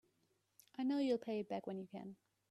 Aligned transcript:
I 0.79 0.83
know 0.83 0.97
you'll 0.97 1.19
pay 1.19 1.41
it 1.41 1.47
back 1.49 1.67
when 1.67 1.77
you 1.77 1.85
can. 1.85 2.15